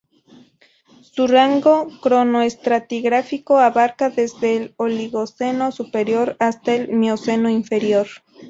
[1.03, 8.07] Su rango cronoestratigráfico abarca desde el Oligoceno superior hasta el Mioceno inferior.